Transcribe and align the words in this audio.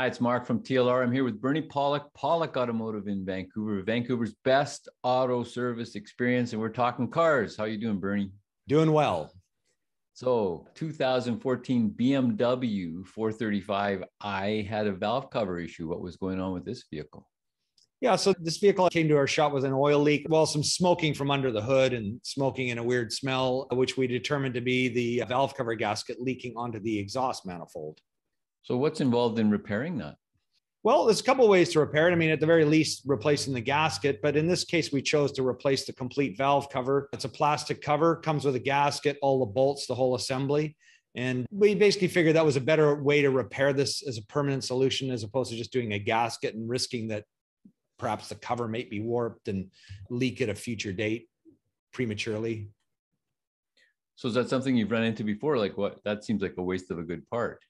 Hi, 0.00 0.06
it's 0.06 0.18
Mark 0.18 0.46
from 0.46 0.60
TLR. 0.60 1.02
I'm 1.02 1.12
here 1.12 1.24
with 1.24 1.42
Bernie 1.42 1.60
Pawlik, 1.60 2.06
Pawlik 2.16 2.56
Automotive 2.56 3.06
in 3.06 3.22
Vancouver, 3.22 3.82
Vancouver's 3.82 4.32
best 4.46 4.88
auto 5.02 5.42
service 5.42 5.94
experience, 5.94 6.54
and 6.54 6.62
we're 6.62 6.70
talking 6.70 7.10
cars. 7.10 7.54
How 7.54 7.64
you 7.64 7.76
doing, 7.76 8.00
Bernie? 8.00 8.30
Doing 8.66 8.92
well. 8.92 9.30
So, 10.14 10.66
2014 10.74 11.94
BMW 12.00 13.04
435i 13.14 14.66
had 14.66 14.86
a 14.86 14.92
valve 14.92 15.28
cover 15.28 15.60
issue. 15.60 15.86
What 15.86 16.00
was 16.00 16.16
going 16.16 16.40
on 16.40 16.54
with 16.54 16.64
this 16.64 16.84
vehicle? 16.90 17.28
Yeah, 18.00 18.16
so 18.16 18.32
this 18.40 18.56
vehicle 18.56 18.88
came 18.88 19.06
to 19.08 19.18
our 19.18 19.26
shop 19.26 19.52
with 19.52 19.66
an 19.66 19.74
oil 19.74 19.98
leak. 19.98 20.24
Well, 20.30 20.46
some 20.46 20.62
smoking 20.62 21.12
from 21.12 21.30
under 21.30 21.52
the 21.52 21.60
hood 21.60 21.92
and 21.92 22.18
smoking 22.24 22.70
and 22.70 22.80
a 22.80 22.82
weird 22.82 23.12
smell, 23.12 23.68
which 23.72 23.98
we 23.98 24.06
determined 24.06 24.54
to 24.54 24.62
be 24.62 24.88
the 24.88 25.26
valve 25.28 25.54
cover 25.54 25.74
gasket 25.74 26.22
leaking 26.22 26.54
onto 26.56 26.80
the 26.80 26.98
exhaust 26.98 27.44
manifold. 27.44 28.00
So, 28.62 28.76
what's 28.76 29.00
involved 29.00 29.38
in 29.38 29.50
repairing 29.50 29.98
that? 29.98 30.16
Well, 30.82 31.04
there's 31.04 31.20
a 31.20 31.24
couple 31.24 31.46
ways 31.46 31.70
to 31.70 31.80
repair 31.80 32.08
it. 32.08 32.12
I 32.12 32.14
mean, 32.14 32.30
at 32.30 32.40
the 32.40 32.46
very 32.46 32.64
least, 32.64 33.02
replacing 33.04 33.52
the 33.52 33.60
gasket, 33.60 34.20
but 34.22 34.34
in 34.34 34.46
this 34.46 34.64
case, 34.64 34.90
we 34.90 35.02
chose 35.02 35.30
to 35.32 35.46
replace 35.46 35.84
the 35.84 35.92
complete 35.92 36.38
valve 36.38 36.70
cover. 36.70 37.10
It's 37.12 37.26
a 37.26 37.28
plastic 37.28 37.82
cover, 37.82 38.16
comes 38.16 38.46
with 38.46 38.54
a 38.54 38.60
gasket, 38.60 39.18
all 39.20 39.40
the 39.40 39.52
bolts, 39.52 39.86
the 39.86 39.94
whole 39.94 40.14
assembly. 40.14 40.76
And 41.14 41.46
we 41.50 41.74
basically 41.74 42.08
figured 42.08 42.36
that 42.36 42.46
was 42.46 42.56
a 42.56 42.62
better 42.62 43.02
way 43.02 43.20
to 43.20 43.30
repair 43.30 43.72
this 43.72 44.06
as 44.06 44.16
a 44.16 44.22
permanent 44.22 44.64
solution 44.64 45.10
as 45.10 45.22
opposed 45.22 45.50
to 45.50 45.56
just 45.56 45.72
doing 45.72 45.92
a 45.92 45.98
gasket 45.98 46.54
and 46.54 46.68
risking 46.68 47.08
that 47.08 47.24
perhaps 47.98 48.28
the 48.28 48.36
cover 48.36 48.66
might 48.66 48.88
be 48.88 49.00
warped 49.00 49.48
and 49.48 49.70
leak 50.08 50.40
at 50.40 50.48
a 50.48 50.54
future 50.54 50.92
date 50.92 51.28
prematurely. 51.92 52.70
So 54.14 54.28
is 54.28 54.34
that 54.34 54.48
something 54.48 54.76
you've 54.76 54.90
run 54.90 55.02
into 55.02 55.24
before? 55.24 55.58
Like 55.58 55.76
what? 55.76 55.98
That 56.04 56.24
seems 56.24 56.40
like 56.40 56.54
a 56.56 56.62
waste 56.62 56.90
of 56.90 56.98
a 56.98 57.02
good 57.02 57.28
part. 57.28 57.60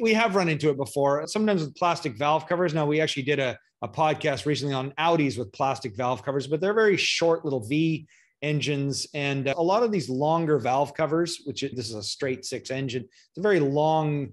We 0.00 0.14
have 0.14 0.34
run 0.34 0.48
into 0.48 0.70
it 0.70 0.76
before, 0.76 1.26
sometimes 1.26 1.62
with 1.62 1.74
plastic 1.74 2.16
valve 2.16 2.46
covers. 2.46 2.72
Now, 2.72 2.86
we 2.86 3.00
actually 3.00 3.24
did 3.24 3.38
a, 3.38 3.58
a 3.82 3.88
podcast 3.88 4.46
recently 4.46 4.74
on 4.74 4.92
Audis 4.92 5.38
with 5.38 5.52
plastic 5.52 5.94
valve 5.96 6.22
covers, 6.22 6.46
but 6.46 6.60
they're 6.60 6.72
very 6.72 6.96
short 6.96 7.44
little 7.44 7.60
V 7.60 8.06
engines. 8.40 9.06
And 9.14 9.48
uh, 9.48 9.54
a 9.56 9.62
lot 9.62 9.82
of 9.82 9.92
these 9.92 10.08
longer 10.08 10.58
valve 10.58 10.94
covers, 10.94 11.42
which 11.44 11.60
this 11.60 11.90
is 11.90 11.94
a 11.94 12.02
straight 12.02 12.44
six 12.44 12.70
engine, 12.70 13.02
it's 13.02 13.38
a 13.38 13.42
very 13.42 13.60
long 13.60 14.32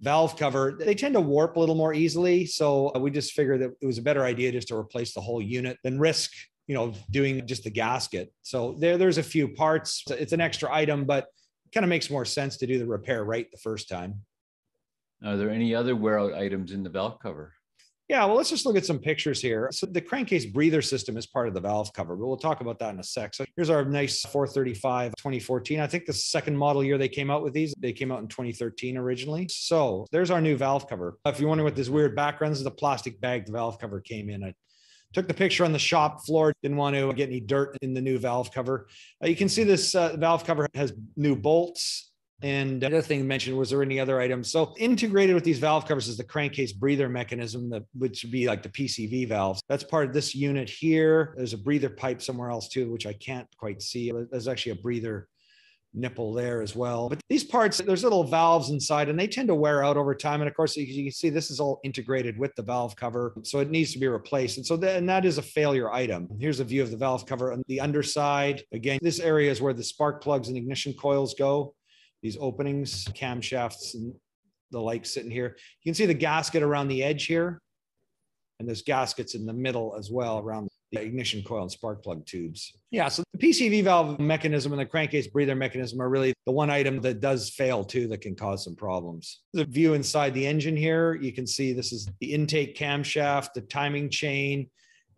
valve 0.00 0.36
cover, 0.36 0.78
they 0.78 0.94
tend 0.94 1.14
to 1.14 1.20
warp 1.20 1.56
a 1.56 1.60
little 1.60 1.74
more 1.74 1.92
easily. 1.92 2.46
So 2.46 2.92
uh, 2.94 2.98
we 2.98 3.10
just 3.10 3.32
figured 3.32 3.60
that 3.60 3.72
it 3.80 3.86
was 3.86 3.98
a 3.98 4.02
better 4.02 4.24
idea 4.24 4.52
just 4.52 4.68
to 4.68 4.76
replace 4.76 5.12
the 5.12 5.20
whole 5.20 5.42
unit 5.42 5.76
than 5.82 5.98
risk, 5.98 6.32
you 6.66 6.74
know, 6.74 6.94
doing 7.10 7.46
just 7.46 7.64
the 7.64 7.70
gasket. 7.70 8.32
So 8.42 8.76
there, 8.78 8.96
there's 8.96 9.18
a 9.18 9.22
few 9.22 9.48
parts. 9.48 10.04
It's 10.08 10.32
an 10.32 10.40
extra 10.40 10.72
item, 10.72 11.04
but 11.04 11.26
kind 11.74 11.84
of 11.84 11.90
makes 11.90 12.10
more 12.10 12.24
sense 12.24 12.56
to 12.58 12.66
do 12.66 12.78
the 12.78 12.86
repair 12.86 13.24
right 13.24 13.50
the 13.50 13.58
first 13.58 13.88
time. 13.88 14.22
Are 15.24 15.36
there 15.36 15.50
any 15.50 15.74
other 15.74 15.96
wear 15.96 16.18
out 16.18 16.34
items 16.34 16.72
in 16.72 16.82
the 16.82 16.90
valve 16.90 17.18
cover? 17.20 17.54
Yeah, 18.08 18.24
well, 18.24 18.36
let's 18.36 18.48
just 18.48 18.64
look 18.64 18.76
at 18.76 18.86
some 18.86 18.98
pictures 18.98 19.42
here. 19.42 19.68
So 19.70 19.84
the 19.84 20.00
crankcase 20.00 20.46
breather 20.46 20.80
system 20.80 21.18
is 21.18 21.26
part 21.26 21.46
of 21.46 21.52
the 21.52 21.60
valve 21.60 21.92
cover, 21.92 22.16
but 22.16 22.26
we'll 22.26 22.38
talk 22.38 22.62
about 22.62 22.78
that 22.78 22.94
in 22.94 23.00
a 23.00 23.02
sec. 23.02 23.34
So 23.34 23.44
here's 23.54 23.68
our 23.68 23.84
nice 23.84 24.22
435 24.22 25.14
2014. 25.16 25.78
I 25.78 25.86
think 25.86 26.06
the 26.06 26.14
second 26.14 26.56
model 26.56 26.82
year 26.82 26.96
they 26.96 27.08
came 27.08 27.30
out 27.30 27.42
with 27.42 27.52
these, 27.52 27.74
they 27.78 27.92
came 27.92 28.10
out 28.10 28.20
in 28.20 28.28
2013 28.28 28.96
originally. 28.96 29.46
So 29.50 30.06
there's 30.10 30.30
our 30.30 30.40
new 30.40 30.56
valve 30.56 30.88
cover. 30.88 31.18
If 31.26 31.38
you're 31.38 31.50
wondering 31.50 31.66
what 31.66 31.76
this 31.76 31.90
weird 31.90 32.16
background 32.16 32.54
is, 32.54 32.64
the 32.64 32.70
plastic 32.70 33.20
bag 33.20 33.44
the 33.44 33.52
valve 33.52 33.78
cover 33.78 34.00
came 34.00 34.30
in. 34.30 34.42
I 34.42 34.54
took 35.12 35.28
the 35.28 35.34
picture 35.34 35.66
on 35.66 35.72
the 35.72 35.78
shop 35.78 36.24
floor 36.24 36.52
didn't 36.62 36.76
want 36.78 36.96
to 36.96 37.12
get 37.12 37.28
any 37.28 37.40
dirt 37.40 37.76
in 37.82 37.94
the 37.94 38.00
new 38.00 38.18
valve 38.18 38.52
cover 38.52 38.88
uh, 39.24 39.26
you 39.26 39.36
can 39.36 39.48
see 39.48 39.64
this 39.64 39.94
uh, 39.94 40.14
valve 40.18 40.44
cover 40.44 40.68
has 40.74 40.92
new 41.16 41.34
bolts 41.34 42.12
and 42.42 42.84
uh, 42.84 42.86
another 42.86 43.02
thing 43.02 43.26
mentioned 43.26 43.56
was 43.56 43.70
there 43.70 43.82
any 43.82 43.98
other 43.98 44.20
items? 44.20 44.50
So 44.50 44.74
integrated 44.78 45.34
with 45.34 45.44
these 45.44 45.58
valve 45.58 45.86
covers 45.86 46.08
is 46.08 46.16
the 46.16 46.24
crankcase 46.24 46.72
breather 46.72 47.08
mechanism, 47.08 47.68
that 47.70 47.84
which 47.94 48.22
would 48.22 48.32
be 48.32 48.46
like 48.46 48.62
the 48.62 48.68
PCV 48.68 49.28
valves. 49.28 49.60
That's 49.68 49.84
part 49.84 50.08
of 50.08 50.14
this 50.14 50.34
unit 50.34 50.70
here. 50.70 51.34
There's 51.36 51.52
a 51.52 51.58
breather 51.58 51.90
pipe 51.90 52.22
somewhere 52.22 52.50
else 52.50 52.68
too, 52.68 52.90
which 52.90 53.06
I 53.06 53.12
can't 53.14 53.48
quite 53.56 53.82
see. 53.82 54.12
There's 54.30 54.48
actually 54.48 54.72
a 54.72 54.76
breather 54.76 55.28
nipple 55.94 56.32
there 56.32 56.62
as 56.62 56.76
well. 56.76 57.08
But 57.08 57.20
these 57.28 57.42
parts, 57.42 57.78
there's 57.78 58.04
little 58.04 58.22
valves 58.22 58.70
inside 58.70 59.08
and 59.08 59.18
they 59.18 59.26
tend 59.26 59.48
to 59.48 59.54
wear 59.54 59.82
out 59.82 59.96
over 59.96 60.14
time. 60.14 60.40
And 60.40 60.48
of 60.48 60.54
course, 60.54 60.76
you 60.76 61.04
can 61.04 61.10
see 61.10 61.30
this 61.30 61.50
is 61.50 61.58
all 61.58 61.80
integrated 61.82 62.38
with 62.38 62.54
the 62.54 62.62
valve 62.62 62.94
cover. 62.94 63.34
So 63.42 63.58
it 63.60 63.70
needs 63.70 63.92
to 63.94 63.98
be 63.98 64.06
replaced. 64.06 64.58
And 64.58 64.66
so 64.66 64.74
and 64.74 65.08
that 65.08 65.24
is 65.24 65.38
a 65.38 65.42
failure 65.42 65.90
item. 65.90 66.28
Here's 66.38 66.60
a 66.60 66.64
view 66.64 66.82
of 66.82 66.90
the 66.90 66.96
valve 66.96 67.26
cover 67.26 67.52
on 67.52 67.62
the 67.66 67.80
underside. 67.80 68.62
Again, 68.72 68.98
this 69.02 69.18
area 69.18 69.50
is 69.50 69.60
where 69.60 69.72
the 69.72 69.82
spark 69.82 70.22
plugs 70.22 70.48
and 70.48 70.56
ignition 70.56 70.92
coils 70.92 71.34
go 71.34 71.74
these 72.22 72.36
openings, 72.40 73.04
camshafts 73.08 73.94
and 73.94 74.14
the 74.70 74.80
like 74.80 75.06
sitting 75.06 75.30
here. 75.30 75.56
You 75.82 75.90
can 75.90 75.94
see 75.94 76.06
the 76.06 76.14
gasket 76.14 76.62
around 76.62 76.88
the 76.88 77.02
edge 77.02 77.26
here. 77.26 77.60
And 78.58 78.66
there's 78.66 78.82
gaskets 78.82 79.34
in 79.36 79.46
the 79.46 79.52
middle 79.52 79.94
as 79.96 80.10
well 80.10 80.40
around 80.40 80.68
the 80.90 81.00
ignition 81.00 81.42
coil 81.42 81.62
and 81.62 81.70
spark 81.70 82.02
plug 82.02 82.26
tubes. 82.26 82.76
Yeah, 82.90 83.08
so 83.08 83.22
the 83.32 83.38
PCV 83.38 83.84
valve 83.84 84.18
mechanism 84.18 84.72
and 84.72 84.80
the 84.80 84.86
crankcase 84.86 85.28
breather 85.28 85.54
mechanism 85.54 86.00
are 86.00 86.08
really 86.08 86.34
the 86.44 86.52
one 86.52 86.70
item 86.70 87.00
that 87.02 87.20
does 87.20 87.50
fail 87.50 87.84
too 87.84 88.08
that 88.08 88.20
can 88.20 88.34
cause 88.34 88.64
some 88.64 88.74
problems. 88.74 89.42
The 89.52 89.64
view 89.64 89.94
inside 89.94 90.34
the 90.34 90.46
engine 90.46 90.76
here, 90.76 91.14
you 91.14 91.32
can 91.32 91.46
see 91.46 91.72
this 91.72 91.92
is 91.92 92.08
the 92.20 92.32
intake 92.32 92.76
camshaft, 92.76 93.52
the 93.54 93.60
timing 93.60 94.10
chain, 94.10 94.68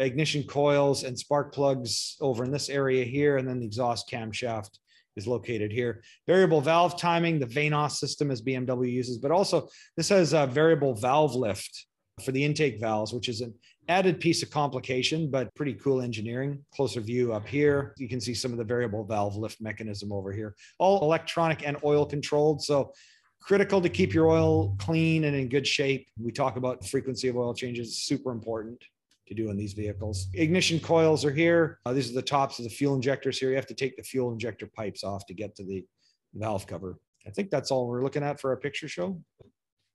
ignition 0.01 0.43
coils 0.43 1.05
and 1.05 1.19
spark 1.19 1.55
plugs 1.55 2.17
over 2.21 2.45
in 2.45 2.51
this 2.51 2.69
area 2.69 3.05
here, 3.05 3.37
and 3.37 3.49
then 3.49 3.61
the 3.61 3.67
exhaust 3.67 4.11
camshaft 4.11 4.79
is 5.17 5.27
located 5.27 5.73
here. 5.73 6.03
Variable 6.27 6.61
valve 6.61 6.99
timing, 6.99 7.39
the 7.39 7.47
VANOS 7.47 7.93
system 7.93 8.31
as 8.31 8.43
BMW 8.43 8.93
uses, 8.93 9.19
but 9.19 9.31
also 9.31 9.69
this 9.97 10.09
has 10.09 10.33
a 10.33 10.47
variable 10.47 10.95
valve 10.95 11.35
lift 11.35 11.87
for 12.25 12.33
the 12.33 12.45
intake 12.45 12.81
valves, 12.81 13.13
which 13.13 13.29
is 13.29 13.41
an 13.41 13.55
added 13.89 14.21
piece 14.21 14.43
of 14.43 14.51
complication, 14.51 15.31
but 15.31 15.55
pretty 15.55 15.75
cool 15.75 16.03
engineering. 16.03 16.63
Closer 16.75 17.01
view 17.01 17.33
up 17.33 17.47
here. 17.47 17.95
You 17.97 18.09
can 18.09 18.21
see 18.21 18.35
some 18.35 18.53
of 18.53 18.59
the 18.59 18.65
variable 18.65 19.05
valve 19.05 19.37
lift 19.37 19.61
mechanism 19.61 20.13
over 20.13 20.33
here. 20.33 20.55
All 20.79 21.03
electronic 21.03 21.67
and 21.67 21.77
oil 21.85 22.05
controlled. 22.07 22.63
So 22.63 22.93
critical 23.41 23.81
to 23.81 23.89
keep 23.89 24.13
your 24.13 24.29
oil 24.29 24.77
clean 24.79 25.25
and 25.25 25.35
in 25.35 25.49
good 25.49 25.67
shape. 25.67 26.09
We 26.19 26.31
talk 26.31 26.57
about 26.57 26.87
frequency 26.87 27.29
of 27.29 27.37
oil 27.37 27.55
changes, 27.55 27.99
super 27.99 28.33
important 28.33 28.85
to 29.31 29.35
do 29.35 29.49
in 29.49 29.57
these 29.57 29.73
vehicles. 29.73 30.27
Ignition 30.35 30.81
coils 30.81 31.25
are 31.25 31.31
here. 31.31 31.79
Uh, 31.87 31.93
these 31.93 32.11
are 32.11 32.15
the 32.15 32.23
tops 32.23 32.59
of 32.59 32.65
the 32.65 32.71
fuel 32.71 32.97
injectors 32.97 33.39
here. 33.39 33.51
You 33.51 33.57
have 33.57 33.67
to 33.67 33.75
take 33.75 33.97
the 33.97 34.03
fuel 34.03 34.33
injector 34.33 34.67
pipes 34.67 35.05
off 35.05 35.25
to 35.27 35.35
get 35.35 35.55
to 35.57 35.65
the 35.65 35.87
valve 36.35 36.67
cover. 36.67 36.99
I 37.27 37.31
think 37.31 37.49
that's 37.49 37.71
all 37.71 37.87
we're 37.87 38.03
looking 38.03 38.25
at 38.25 38.41
for 38.41 38.51
our 38.51 38.57
picture 38.57 38.89
show. 38.89 39.23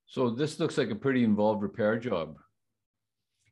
So 0.05 0.29
this 0.29 0.57
looks 0.59 0.77
like 0.77 0.89
a 0.89 0.95
pretty 0.95 1.25
involved 1.25 1.61
repair 1.61 1.99
job. 1.99 2.37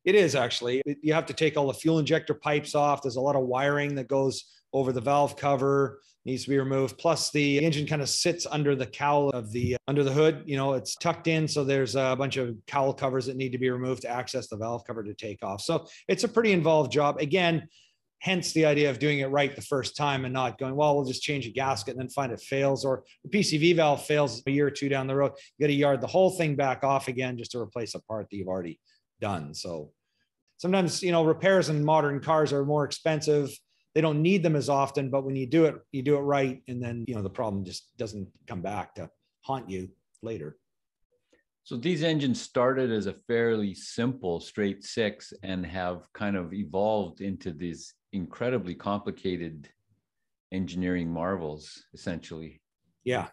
It 0.06 0.16
is 0.16 0.36
actually. 0.36 0.82
You 1.02 1.14
have 1.14 1.26
to 1.26 1.34
take 1.34 1.58
all 1.58 1.68
the 1.68 1.74
fuel 1.74 2.00
injector 2.00 2.34
pipes 2.34 2.76
off. 2.76 3.02
There's 3.02 3.18
a 3.18 3.22
lot 3.22 3.36
of 3.36 3.44
wiring 3.44 3.96
that 3.96 4.08
goes 4.08 4.46
over 4.74 4.92
the 4.92 5.02
valve 5.02 5.38
cover 5.38 6.00
needs 6.26 6.44
to 6.44 6.50
be 6.50 6.58
removed. 6.58 6.98
Plus, 6.98 7.32
the 7.32 7.64
engine 7.64 7.86
kind 7.86 8.02
of 8.02 8.10
sits 8.10 8.48
under 8.50 8.76
the 8.76 8.86
cowl 8.86 9.30
of 9.30 9.52
the 9.52 9.76
uh, 9.76 9.78
under 9.88 10.04
the 10.04 10.12
hood. 10.12 10.44
You 10.46 10.58
know, 10.58 10.74
it's 10.74 10.96
tucked 10.96 11.28
in, 11.28 11.48
so 11.48 11.64
there's 11.64 11.96
a 11.96 12.16
bunch 12.18 12.38
of 12.38 12.56
cowl 12.68 12.94
covers 12.94 13.26
that 13.26 13.36
need 13.36 13.52
to 13.52 13.58
be 13.58 13.70
removed 13.70 14.04
to 14.04 14.10
access 14.10 14.48
the 14.48 14.58
valve 14.58 14.86
cover 14.86 15.04
to 15.04 15.14
take 15.14 15.44
off. 15.44 15.62
So 15.62 15.88
it's 16.08 16.24
a 16.24 16.30
pretty 16.30 16.52
involved 16.52 16.92
job. 16.92 17.18
Again, 17.20 17.68
hence 18.20 18.54
the 18.54 18.66
idea 18.66 18.90
of 18.90 19.00
doing 19.00 19.20
it 19.20 19.26
right 19.28 19.54
the 19.54 19.62
first 19.62 19.98
time 19.98 20.24
and 20.24 20.34
not 20.34 20.58
going, 20.58 20.76
well, 20.76 20.96
we'll 20.96 21.04
just 21.04 21.22
change 21.22 21.46
a 21.46 21.50
gasket 21.50 21.92
and 21.92 22.00
then 22.00 22.10
find 22.10 22.32
it 22.32 22.40
fails, 22.40 22.86
or 22.86 23.04
the 23.26 23.38
PCV 23.38 23.76
valve 23.76 24.06
fails 24.06 24.42
a 24.48 24.52
year 24.52 24.68
or 24.68 24.72
two 24.72 24.88
down 24.88 25.08
the 25.08 25.16
road. 25.16 25.34
You 25.58 25.64
got 25.66 25.68
to 25.68 25.74
yard 25.74 26.00
the 26.00 26.08
whole 26.08 26.32
thing 26.32 26.56
back 26.56 26.86
off 26.86 27.10
again 27.10 27.38
just 27.38 27.52
to 27.52 27.60
replace 27.60 27.96
a 27.96 28.02
part 28.04 28.30
that 28.30 28.38
you've 28.38 28.48
already 28.48 28.80
done. 29.20 29.54
So 29.54 29.92
sometimes, 30.56 31.04
you 31.04 31.12
know, 31.12 31.26
repairs 31.26 31.68
in 31.68 31.84
modern 31.84 32.22
cars 32.22 32.54
are 32.54 32.64
more 32.64 32.86
expensive 32.86 33.50
they 33.94 34.02
don't 34.02 34.22
need 34.22 34.44
them 34.44 34.56
as 34.56 34.70
often, 34.70 35.10
but 35.10 35.24
when 35.24 35.36
you 35.36 35.46
do 35.46 35.66
it, 35.66 35.76
you 35.92 36.02
do 36.02 36.16
it 36.16 36.22
right. 36.22 36.62
And 36.68 36.82
then, 36.82 37.06
you 37.08 37.16
know, 37.16 37.22
the 37.22 37.30
problem 37.30 37.64
just 37.64 37.96
doesn't 37.98 38.28
come 38.48 38.62
back 38.62 38.96
to 38.96 39.10
haunt 39.42 39.70
you 39.70 39.90
later. 40.22 40.58
So 41.64 41.78
these 41.78 42.04
engines 42.04 42.42
started 42.42 42.92
as 42.92 43.06
a 43.06 43.14
fairly 43.14 43.74
simple 43.74 44.40
straight 44.40 44.84
six 44.84 45.32
and 45.44 45.66
have 45.66 46.12
kind 46.14 46.36
of 46.36 46.54
evolved 46.54 47.22
into 47.22 47.54
these 47.54 47.94
incredibly 48.12 48.76
complicated 48.76 49.70
engineering 50.52 51.10
marvels, 51.10 51.84
essentially. 51.94 52.62
Yeah. 53.06 53.28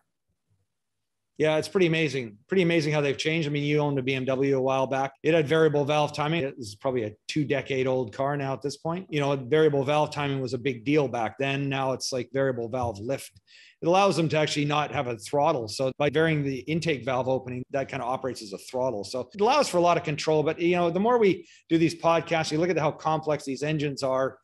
Yeah, 1.40 1.56
it's 1.56 1.69
pretty 1.69 1.87
amazing. 1.87 2.37
Pretty 2.48 2.64
amazing 2.64 2.92
how 2.92 3.00
they've 3.00 3.16
changed. 3.16 3.48
I 3.48 3.50
mean, 3.50 3.64
you 3.64 3.78
owned 3.78 3.98
a 3.98 4.02
BMW 4.02 4.54
a 4.54 4.60
while 4.60 4.87
back. 4.87 5.12
It 5.22 5.32
had 5.32 5.48
variable 5.48 5.87
valve 5.87 6.12
timing. 6.12 6.42
It 6.42 6.54
was 6.58 6.75
probably 6.75 7.04
a 7.04 7.12
two 7.28 7.46
decade 7.46 7.87
old 7.87 8.12
car 8.14 8.37
now 8.37 8.52
at 8.52 8.60
this 8.60 8.76
point. 8.76 9.06
You 9.08 9.20
know, 9.20 9.34
variable 9.34 9.82
valve 9.82 10.10
timing 10.10 10.42
was 10.42 10.52
a 10.52 10.58
big 10.58 10.84
deal 10.84 11.08
back 11.08 11.38
then. 11.38 11.70
Now 11.70 11.92
it's 11.92 12.12
like 12.12 12.28
variable 12.34 12.69
valve 12.69 12.98
lift. 12.98 13.40
It 13.81 13.88
allows 13.88 14.19
them 14.19 14.28
to 14.28 14.37
actually 14.37 14.66
not 14.66 14.92
have 14.92 15.06
a 15.06 15.16
throttle. 15.16 15.66
So 15.66 15.90
by 15.96 16.10
varying 16.10 16.42
the 16.42 16.58
intake 16.58 17.06
valve 17.06 17.26
opening, 17.26 17.62
that 17.70 17.88
kind 17.88 18.02
of 18.02 18.10
operates 18.10 18.43
as 18.43 18.52
a 18.52 18.58
throttle. 18.58 19.02
So 19.02 19.26
it 19.32 19.40
allows 19.40 19.66
for 19.66 19.78
a 19.78 19.81
lot 19.81 19.96
of 19.96 20.04
control. 20.04 20.43
But 20.43 20.60
you 20.60 20.76
know, 20.76 20.90
the 20.90 21.00
more 21.00 21.16
we 21.16 21.48
do 21.70 21.78
these 21.78 21.94
podcasts, 21.94 22.52
you 22.52 22.58
look 22.58 22.69
at 22.69 22.76
how 22.76 22.90
complex 22.90 23.46
these 23.46 23.62
engines 23.62 24.02
are 24.02 24.36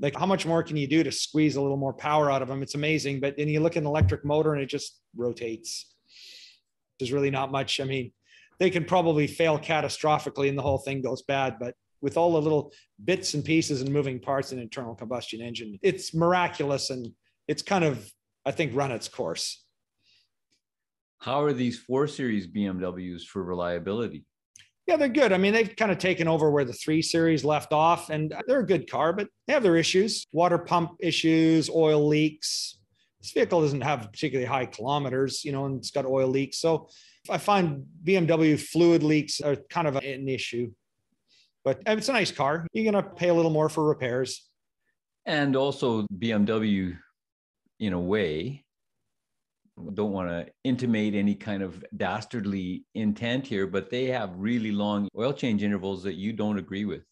like 0.00 0.16
how 0.16 0.24
much 0.24 0.46
more 0.46 0.62
can 0.62 0.78
you 0.78 0.86
do 0.86 1.02
to 1.02 1.12
squeeze 1.12 1.56
a 1.56 1.60
little 1.60 1.76
more 1.76 1.92
power 1.92 2.30
out 2.30 2.40
of 2.40 2.48
them 2.48 2.62
it's 2.62 2.74
amazing 2.74 3.20
but 3.20 3.36
then 3.36 3.46
you 3.46 3.60
look 3.60 3.76
at 3.76 3.82
an 3.82 3.86
electric 3.86 4.24
motor 4.24 4.54
and 4.54 4.62
it 4.62 4.66
just 4.66 5.00
rotates 5.14 5.92
there's 7.02 7.12
really 7.12 7.30
not 7.30 7.50
much. 7.50 7.80
I 7.80 7.84
mean, 7.84 8.12
they 8.58 8.70
can 8.70 8.84
probably 8.84 9.26
fail 9.26 9.58
catastrophically 9.58 10.48
and 10.48 10.56
the 10.56 10.62
whole 10.62 10.78
thing 10.78 11.02
goes 11.02 11.22
bad. 11.22 11.56
But 11.58 11.74
with 12.00 12.16
all 12.16 12.32
the 12.32 12.40
little 12.40 12.72
bits 13.04 13.34
and 13.34 13.44
pieces 13.44 13.82
and 13.82 13.92
moving 13.92 14.20
parts 14.20 14.52
in 14.52 14.60
internal 14.60 14.94
combustion 14.94 15.40
engine, 15.40 15.78
it's 15.82 16.14
miraculous 16.14 16.90
and 16.90 17.08
it's 17.48 17.62
kind 17.62 17.84
of, 17.84 18.08
I 18.46 18.52
think, 18.52 18.74
run 18.74 18.92
its 18.92 19.08
course. 19.08 19.64
How 21.18 21.42
are 21.42 21.52
these 21.52 21.78
four 21.78 22.06
series 22.06 22.46
BMWs 22.46 23.22
for 23.22 23.42
reliability? 23.42 24.24
Yeah, 24.86 24.96
they're 24.96 25.08
good. 25.08 25.32
I 25.32 25.38
mean, 25.38 25.52
they've 25.52 25.74
kind 25.76 25.92
of 25.92 25.98
taken 25.98 26.26
over 26.26 26.50
where 26.50 26.64
the 26.64 26.72
three 26.72 27.02
series 27.02 27.44
left 27.44 27.72
off, 27.72 28.10
and 28.10 28.34
they're 28.48 28.60
a 28.60 28.66
good 28.66 28.90
car, 28.90 29.12
but 29.12 29.28
they 29.46 29.52
have 29.52 29.62
their 29.62 29.76
issues 29.76 30.26
water 30.32 30.58
pump 30.58 30.92
issues, 30.98 31.70
oil 31.70 32.06
leaks. 32.06 32.78
This 33.22 33.32
vehicle 33.32 33.60
doesn't 33.60 33.82
have 33.82 34.10
particularly 34.10 34.48
high 34.48 34.66
kilometers, 34.66 35.44
you 35.44 35.52
know, 35.52 35.66
and 35.66 35.78
it's 35.78 35.92
got 35.92 36.04
oil 36.06 36.26
leaks. 36.28 36.58
So 36.58 36.88
I 37.30 37.38
find 37.38 37.84
BMW 38.04 38.58
fluid 38.58 39.04
leaks 39.04 39.40
are 39.40 39.56
kind 39.70 39.86
of 39.86 39.96
an 39.96 40.28
issue, 40.28 40.72
but 41.64 41.80
it's 41.86 42.08
a 42.08 42.12
nice 42.12 42.32
car. 42.32 42.66
You're 42.72 42.90
going 42.90 43.02
to 43.02 43.08
pay 43.10 43.28
a 43.28 43.34
little 43.34 43.52
more 43.52 43.68
for 43.68 43.84
repairs. 43.84 44.48
And 45.24 45.54
also, 45.54 46.04
BMW, 46.18 46.98
in 47.78 47.92
a 47.92 48.00
way, 48.00 48.64
don't 49.94 50.12
want 50.12 50.28
to 50.28 50.46
intimate 50.64 51.14
any 51.14 51.36
kind 51.36 51.62
of 51.62 51.84
dastardly 51.96 52.84
intent 52.96 53.46
here, 53.46 53.68
but 53.68 53.88
they 53.88 54.06
have 54.06 54.32
really 54.36 54.72
long 54.72 55.08
oil 55.16 55.32
change 55.32 55.62
intervals 55.62 56.02
that 56.02 56.14
you 56.14 56.32
don't 56.32 56.58
agree 56.58 56.84
with. 56.84 57.04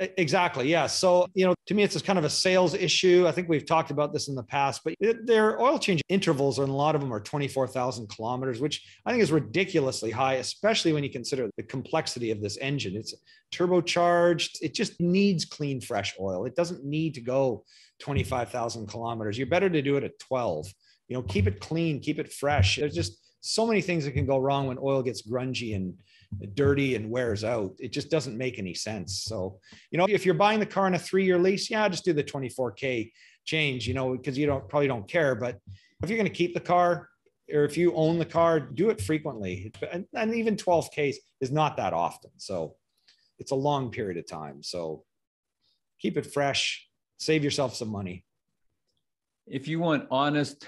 Exactly. 0.00 0.66
Yeah. 0.66 0.86
So, 0.86 1.26
you 1.34 1.44
know, 1.44 1.54
to 1.66 1.74
me, 1.74 1.82
it's 1.82 2.00
kind 2.00 2.18
of 2.18 2.24
a 2.24 2.30
sales 2.30 2.72
issue. 2.72 3.26
I 3.28 3.32
think 3.32 3.50
we've 3.50 3.66
talked 3.66 3.90
about 3.90 4.14
this 4.14 4.28
in 4.28 4.34
the 4.34 4.42
past, 4.42 4.80
but 4.82 4.94
their 4.98 5.60
oil 5.60 5.78
change 5.78 6.00
intervals, 6.08 6.58
and 6.58 6.70
a 6.70 6.72
lot 6.72 6.94
of 6.94 7.02
them 7.02 7.12
are 7.12 7.20
24,000 7.20 8.08
kilometers, 8.08 8.60
which 8.60 8.82
I 9.04 9.10
think 9.10 9.22
is 9.22 9.30
ridiculously 9.30 10.10
high, 10.10 10.34
especially 10.34 10.94
when 10.94 11.04
you 11.04 11.10
consider 11.10 11.50
the 11.58 11.62
complexity 11.62 12.30
of 12.30 12.40
this 12.40 12.56
engine. 12.58 12.96
It's 12.96 13.14
turbocharged, 13.52 14.56
it 14.62 14.72
just 14.72 14.98
needs 15.00 15.44
clean, 15.44 15.82
fresh 15.82 16.14
oil. 16.18 16.46
It 16.46 16.56
doesn't 16.56 16.82
need 16.82 17.12
to 17.14 17.20
go 17.20 17.64
25,000 17.98 18.86
kilometers. 18.86 19.36
You're 19.36 19.48
better 19.48 19.68
to 19.68 19.82
do 19.82 19.96
it 19.96 20.04
at 20.04 20.18
12 20.18 20.72
you 21.08 21.16
know 21.16 21.22
keep 21.24 21.48
it 21.48 21.58
clean 21.60 21.98
keep 21.98 22.20
it 22.20 22.32
fresh 22.32 22.76
there's 22.76 22.94
just 22.94 23.18
so 23.40 23.66
many 23.66 23.80
things 23.80 24.04
that 24.04 24.12
can 24.12 24.26
go 24.26 24.38
wrong 24.38 24.66
when 24.66 24.78
oil 24.82 25.02
gets 25.02 25.22
grungy 25.22 25.74
and 25.76 25.94
dirty 26.54 26.94
and 26.94 27.10
wears 27.10 27.42
out. 27.42 27.74
It 27.78 27.92
just 27.92 28.10
doesn't 28.10 28.36
make 28.36 28.58
any 28.58 28.74
sense. 28.74 29.22
So 29.22 29.58
you 29.90 29.98
know 29.98 30.06
if 30.08 30.24
you're 30.24 30.34
buying 30.34 30.60
the 30.60 30.66
car 30.66 30.86
on 30.86 30.94
a 30.94 30.98
three 30.98 31.24
year 31.24 31.38
lease 31.38 31.70
yeah 31.70 31.88
just 31.88 32.04
do 32.04 32.12
the 32.12 32.22
24k 32.22 33.10
change 33.44 33.88
you 33.88 33.94
know 33.94 34.16
because 34.16 34.38
you 34.38 34.46
don't 34.46 34.68
probably 34.68 34.88
don't 34.88 35.08
care. 35.08 35.34
But 35.34 35.58
if 36.02 36.08
you're 36.08 36.18
going 36.18 36.30
to 36.30 36.36
keep 36.36 36.54
the 36.54 36.60
car 36.60 37.08
or 37.52 37.64
if 37.64 37.76
you 37.76 37.92
own 37.94 38.18
the 38.18 38.24
car 38.24 38.60
do 38.60 38.90
it 38.90 39.00
frequently. 39.00 39.72
And, 39.90 40.06
and 40.14 40.34
even 40.34 40.56
12k 40.56 41.14
is 41.40 41.50
not 41.50 41.76
that 41.78 41.92
often. 41.92 42.30
So 42.36 42.76
it's 43.38 43.50
a 43.50 43.56
long 43.56 43.90
period 43.90 44.18
of 44.18 44.28
time. 44.28 44.62
So 44.62 45.04
keep 45.98 46.16
it 46.16 46.32
fresh 46.32 46.86
save 47.20 47.44
yourself 47.44 47.74
some 47.76 47.88
money. 47.88 48.24
If 49.46 49.68
you 49.68 49.78
want 49.78 50.08
honest 50.10 50.66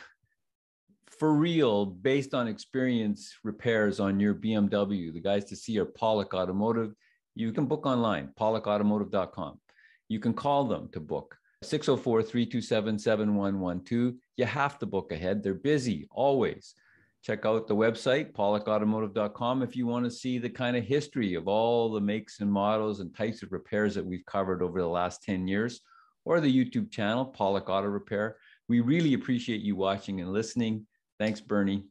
for 1.23 1.35
real, 1.35 1.87
based 1.87 2.35
on 2.35 2.49
experience 2.49 3.39
repairs 3.45 4.01
on 4.01 4.19
your 4.19 4.35
BMW, 4.35 5.13
the 5.13 5.21
guys 5.21 5.45
to 5.45 5.55
see 5.55 5.79
are 5.79 5.87
Pawlik 5.87 6.35
Automotive. 6.35 6.95
You 7.37 7.53
can 7.53 7.67
book 7.67 7.87
online, 7.87 8.31
pawlikautomotive.com. 8.37 9.61
You 10.09 10.19
can 10.19 10.35
call 10.35 10.65
them 10.65 10.89
to 10.91 10.99
book 10.99 11.37
604 11.63 12.25
327 12.25 12.99
7112. 12.99 14.15
You 14.37 14.45
have 14.45 14.81
to 14.81 14.87
book 14.87 15.13
ahead. 15.13 15.45
They're 15.45 15.55
busy 15.55 16.09
always. 16.11 16.75
Check 17.23 17.47
out 17.47 17.69
the 17.69 17.77
website, 17.77 18.33
pawlikautomotive.com, 18.33 19.63
if 19.63 19.77
you 19.77 19.87
want 19.87 20.05
to 20.05 20.11
see 20.11 20.39
the 20.39 20.51
kind 20.51 20.77
of 20.77 20.83
history 20.83 21.35
of 21.35 21.47
all 21.47 21.93
the 21.93 22.01
makes 22.01 22.41
and 22.41 22.51
models 22.51 22.99
and 22.99 23.15
types 23.15 23.45
of 23.45 23.53
repairs 23.53 23.95
that 23.95 24.05
we've 24.05 24.27
covered 24.27 24.61
over 24.61 24.81
the 24.81 24.89
last 24.89 25.23
10 25.23 25.47
years, 25.47 25.83
or 26.25 26.41
the 26.41 26.53
YouTube 26.53 26.91
channel, 26.91 27.33
Pawlik 27.39 27.69
Auto 27.69 27.87
Repair. 27.87 28.39
We 28.69 28.81
really 28.81 29.15
appreciate 29.15 29.61
you 29.61 29.77
watching 29.77 30.21
and 30.21 30.33
listening. 30.33 30.85
Thanks, 31.23 31.41
Bernie. 31.41 31.85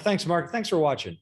Thanks, 0.00 0.26
Mark. 0.26 0.52
Thanks 0.52 0.68
for 0.68 0.76
watching. 0.76 1.16